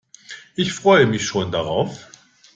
[0.55, 2.07] Ich freue mich schon darauf.